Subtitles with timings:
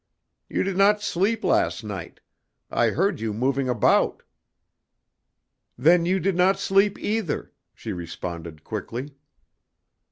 [0.49, 2.21] You did not sleep last night;
[2.71, 4.23] I heard you moving about."
[5.77, 9.11] "Then you did not sleep either," she responded quickly.